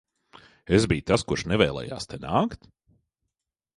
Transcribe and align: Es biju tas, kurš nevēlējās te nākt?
Es 0.77 0.87
biju 0.93 1.03
tas, 1.11 1.25
kurš 1.31 1.45
nevēlējās 1.51 2.11
te 2.15 2.21
nākt? 2.25 2.67